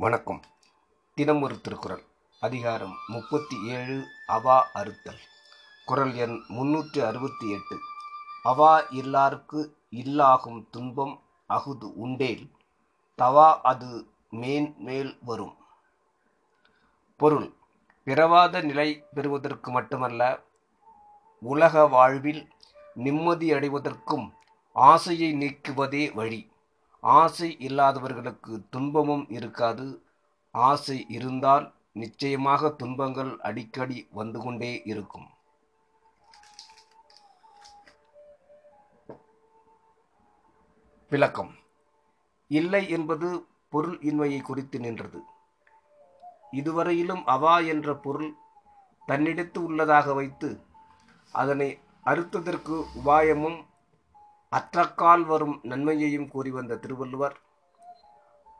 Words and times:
வணக்கம். 0.00 0.40
தினம் 1.14 1.42
ஒரு 1.42 1.60
திருக்குறள். 1.60 2.02
அதிகாரம் 2.40 2.94
முப்பத்தி 3.06 3.66
ஏழு 3.66 4.06
அவா 4.26 4.66
அறுத்தல். 4.72 5.18
குரல் 5.84 6.14
எண் 6.14 6.42
முன்னூற்று 6.48 7.06
அறுபத்தி 7.06 7.50
எட்டு. 7.50 7.78
அவா 8.42 8.82
இல்லார்க்கு 8.82 9.72
இல்லாகும் 9.90 10.68
துன்பம் 10.70 11.22
அகுது 11.48 11.92
உண்டேல் 11.94 12.50
தவா 13.14 13.60
அது 13.62 14.06
மேன்மேல் 14.30 15.18
வரும். 15.22 15.56
பொருள் 17.16 17.52
பிறவாத 18.04 18.60
நிலை 18.60 19.04
பெறுவதற்கு 19.14 19.70
மட்டுமல்ல 19.70 20.40
உலக 21.40 21.86
வாழ்வில் 21.86 22.48
நிம்மதி 22.94 23.52
அடைவதற்கும் 23.52 24.32
ஆசையை 24.72 25.32
நீக்குவதே 25.32 26.14
வழி. 26.14 26.49
ஆசை 27.00 27.58
இல்லாதவர்களுக்கு 27.58 28.68
துன்பமும் 28.70 29.26
இருக்காது. 29.28 30.02
ஆசை 30.50 31.06
இருந்தால் 31.08 31.74
நிச்சயமாக 31.92 32.68
துன்பங்கள் 32.68 33.40
அடிக்கடி 33.40 34.08
வந்து 34.10 34.40
கொண்டே 34.40 34.82
இருக்கும். 34.84 35.28
விளக்கம். 41.08 41.54
இல்லை 42.48 42.88
என்பது 42.88 43.46
பொருள் 43.68 43.98
இன்மையை 43.98 44.42
குறித்து 44.42 44.80
நின்றது. 44.80 45.22
இதுவரையிலும் 46.50 47.26
அவா 47.26 47.58
என்ற 47.58 47.96
பொருள் 47.96 48.34
தன்னிடத்து 49.08 49.58
உள்ளதாக 49.58 50.14
வைத்து 50.14 50.60
அதனை 51.32 51.80
அறுத்ததற்கு 52.04 52.84
உபாயமும் 53.04 53.66
அற்றக்கால் 54.52 55.24
வரும் 55.24 55.60
நன்மையையும் 55.62 56.28
கூறி 56.28 56.50
வந்த 56.50 56.76
திருவள்ளுவர் 56.76 57.36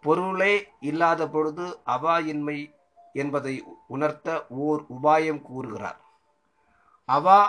பொருளே 0.00 0.54
இல்லாத 0.80 1.28
பொழுது 1.28 1.66
அவாயின்மை 1.86 2.58
என்பதை 3.12 3.54
உணர்த்த 3.86 4.46
ஓர் 4.48 4.80
உபாயம் 4.88 5.42
கூறுகிறார். 5.42 6.00
அவா 7.08 7.40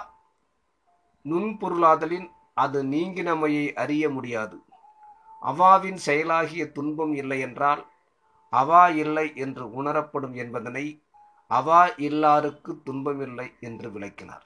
நுண்பொருளாதலின் 1.26 2.28
அது 2.54 2.84
நீங்கினமையை 2.84 3.74
அறிய 3.74 4.10
முடியாது. 4.10 4.58
அவாவின் 5.42 6.00
செயலாகிய 6.06 6.72
துன்பம் 6.72 7.14
இல்லை 7.14 7.40
என்றால் 7.40 7.82
அவா 8.54 8.88
இல்லை 8.88 9.28
என்று 9.36 9.66
உணரப்படும் 9.72 10.34
என்பதனை 10.34 10.86
அவா 11.52 11.82
இல்லாருக்கு 11.86 12.72
துன்பமில்லை 12.86 13.48
என்று 13.60 13.92
விளக்கினார். 13.92 14.46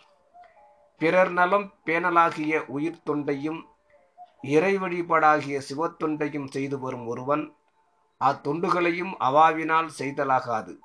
பிறர் 1.02 1.32
நலம் 1.32 1.68
பேணலாகிய 1.86 2.54
உயிர் 2.68 3.04
தொண்டையும் 3.06 3.62
இறை 4.42 4.78
வழிபாடாகிய 4.78 5.62
சிவத்தொண்டையும் 5.70 6.48
செய்து 6.48 6.80
வரும் 6.80 7.08
ஒருவன் 7.08 7.56
அத்தொண்டுகளையும் 8.22 9.14
அவாவினால் 9.20 9.90
செய்தலாகாது. 9.98 10.80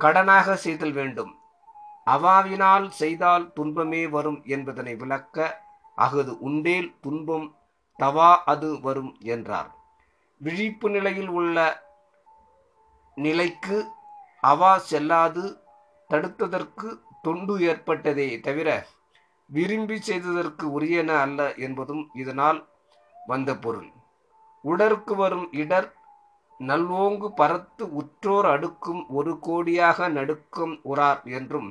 கடனாக 0.00 0.54
செய்தல் 0.54 0.92
வேண்டும். 0.92 1.38
அவாவினால் 2.06 2.88
செய்தால் 2.88 3.52
துன்பமே 3.52 4.06
வரும் 4.06 4.42
என்பதனை 4.44 4.96
விளக்க 4.96 5.60
அகது 5.96 6.38
உண்டேல் 6.38 6.94
துன்பம் 7.00 7.56
தவா 7.98 8.42
அது 8.44 8.80
வரும் 8.80 9.16
என்றார். 9.18 9.70
விழிப்பு 10.38 10.90
நிலையில் 10.90 11.28
உள்ள 11.28 11.82
நிலைக்கு 13.14 13.86
அவா 14.40 14.78
செல்லாது 14.78 15.62
தடுத்ததற்கு 16.10 16.98
தொண்டு 17.22 17.58
ஏற்பட்டதே 17.58 18.40
தவிர 18.40 18.86
விரும்பி 19.52 19.96
செய்ததற்கு 20.00 20.80
உரியன 20.80 21.10
அல்ல 21.24 21.40
என்பதும் 21.56 22.04
இதனால் 22.12 22.60
வந்த 23.26 23.50
பொருள். 23.56 23.90
உடற்கு 24.64 25.14
வரும் 25.16 25.46
இடர் 25.52 25.88
நல்வோங்கு 26.60 27.28
பரத்து 27.40 27.84
உற்றோர் 28.00 28.48
அடுக்கும் 28.54 29.02
ஒரு 29.08 29.32
கோடியாக 29.46 30.08
நடுக்கும் 30.08 30.74
உறார் 30.82 31.22
என்றும் 31.38 31.68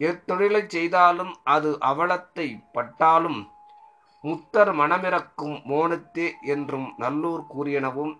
எத்தொழிலை 0.00 0.62
செய்தாலும் 0.66 1.32
அது 1.54 1.70
அவலத்தை 1.90 2.46
பட்டாலும் 2.72 3.40
முத்தர் 4.24 4.72
மனமிறக்கும் 4.72 5.56
மோனத்தே 5.70 6.26
என்றும் 6.54 6.88
நல்லூர் 6.96 7.44
கூறியனவும் 7.54 8.14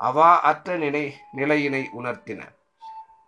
அவா 0.00 0.30
அற்ற 0.40 0.76
நினை 0.76 1.04
நிலையினை 1.32 1.82
உணர்த்தின. 1.98 2.40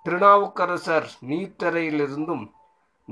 திருநாவுக்கரசர் 0.07 1.09
நீர்த்தரையிலிருந்தும் 1.29 2.45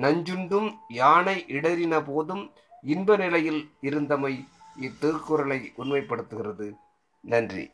நஞ்சுண்டும் 0.00 0.68
யானை 0.88 1.44
இடறின 1.48 1.94
போதும் 2.04 2.44
இன்ப 2.82 3.16
நிலையில் 3.16 3.60
இருந்தமை 3.82 4.34
இத்திருக்குறளை 4.80 5.58
உண்மைப்படுத்துகிறது. 5.78 6.66
நன்றி. 7.20 7.70